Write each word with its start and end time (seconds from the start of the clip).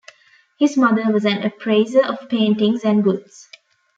His 0.57 0.77
mother 0.77 1.11
was 1.11 1.25
an 1.25 1.43
appraiser 1.43 2.03
of 2.03 2.27
paintings 2.27 2.83
and 2.83 3.03
goods. 3.03 3.47